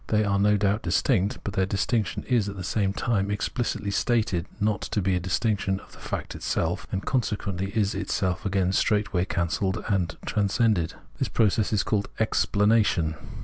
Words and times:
They 0.07 0.23
are 0.23 0.39
no 0.39 0.57
doubt 0.57 0.81
distinct, 0.81 1.37
but 1.43 1.53
their 1.53 1.67
distinction 1.67 2.23
is 2.23 2.49
at 2.49 2.55
the 2.55 2.63
same 2.63 2.91
time 2.91 3.29
explicitly 3.29 3.91
stated 3.91 4.47
to 4.47 4.51
be 4.99 5.11
not 5.11 5.13
a 5.13 5.19
distinction 5.19 5.79
of 5.79 5.91
the 5.91 5.99
fact 5.99 6.33
itself, 6.33 6.87
and 6.91 7.05
consequently 7.05 7.69
is 7.77 7.93
itself 7.93 8.43
again 8.43 8.71
straight 8.71 9.13
way 9.13 9.25
cancelled 9.25 9.83
and 9.89 10.17
transcended. 10.25 10.95
This 11.19 11.27
process 11.29 11.71
is 11.71 11.83
called 11.83 12.09
Explanation. 12.19 13.13